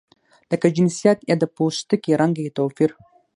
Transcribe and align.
لکه 0.51 0.67
جنسیت 0.75 1.19
یا 1.29 1.35
د 1.39 1.43
پوستکي 1.55 2.11
رنګ 2.21 2.33
کې 2.45 2.55
توپیر. 2.57 2.91